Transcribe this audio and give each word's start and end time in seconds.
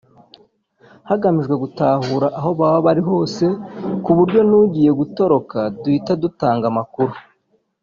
hagamijwe 1.09 1.55
gutahura 1.63 2.27
aho 2.39 2.49
baba 2.59 2.79
bari 2.85 3.01
hose 3.09 3.45
ku 4.03 4.11
buryo 4.17 4.39
n’ugiye 4.49 4.91
gutoroka 4.99 5.57
duhita 5.81 6.13
dutanga 6.23 6.65
amakuru 6.73 7.13